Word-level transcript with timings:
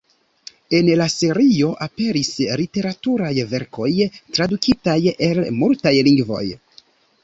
En 0.77 0.87
la 1.01 1.05
serio 1.15 1.69
aperis 1.87 2.33
literaturaj 2.63 3.31
verkoj, 3.55 3.93
tradukitaj 4.35 5.01
el 5.31 5.47
multaj 5.63 5.99
lingvoj. 6.13 6.47